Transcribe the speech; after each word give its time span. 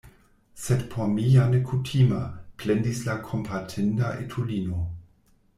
"Sed 0.61 0.79
por 0.93 1.11
mi 1.11 1.25
ja 1.33 1.43
ne 1.51 1.59
kutima," 1.67 2.23
plendis 2.63 3.05
la 3.11 3.19
kompatinda 3.29 4.11
etulino. 4.27 4.83